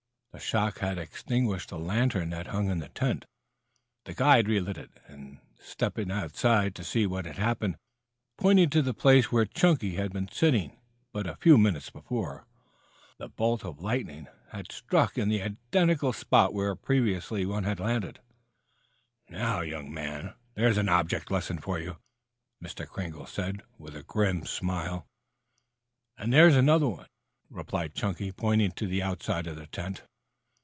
The 0.33 0.39
shock 0.39 0.79
had 0.79 0.97
extinguished 0.97 1.69
the 1.69 1.77
lantern 1.77 2.29
that 2.29 2.47
hung 2.47 2.69
in 2.69 2.79
the 2.79 2.87
tent. 2.87 3.25
The 4.05 4.13
guide 4.13 4.47
relighted 4.47 4.89
it, 4.95 5.01
and, 5.07 5.39
stepping 5.59 6.09
outside 6.09 6.73
to 6.75 6.85
see 6.85 7.05
what 7.05 7.25
had 7.25 7.35
happened, 7.37 7.75
pointed 8.37 8.71
to 8.71 8.81
the 8.81 8.93
place 8.93 9.29
where 9.29 9.43
Chunky 9.43 9.95
had 9.95 10.13
been 10.13 10.29
sitting 10.31 10.79
but 11.11 11.27
a 11.27 11.35
few 11.35 11.57
minutes 11.57 11.89
before. 11.89 12.47
The 13.17 13.27
bolt 13.27 13.63
had 13.63 14.71
struck 14.71 15.17
in 15.17 15.27
the 15.27 15.41
identical 15.41 16.13
spot 16.13 16.53
where 16.53 16.69
the 16.69 16.75
previous 16.77 17.29
one 17.29 17.65
had 17.65 17.81
landed. 17.81 18.21
"Now, 19.27 19.59
young 19.59 19.93
man, 19.93 20.33
there's 20.55 20.77
an 20.77 20.87
object 20.87 21.29
lesson 21.29 21.57
for 21.59 21.77
you," 21.77 21.97
Mr. 22.63 22.87
Kringle 22.87 23.27
said, 23.27 23.63
with 23.77 23.97
a 23.97 24.03
grim 24.03 24.45
smile. 24.45 25.05
"And 26.17 26.31
there's 26.31 26.55
another!" 26.55 27.09
replied 27.49 27.93
Chunky, 27.95 28.31
pointing 28.31 28.71
to 28.71 28.87
the 28.87 29.03
outside 29.03 29.45
of 29.45 29.57
the 29.57 29.67
tent. 29.67 30.03